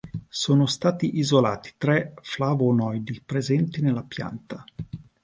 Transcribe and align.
Sono 0.29 0.65
stati 0.65 1.19
isolati 1.19 1.75
tre 1.77 2.15
flavonoidi 2.23 3.21
presenti 3.23 3.81
nella 3.83 4.01
pianta. 4.01 4.65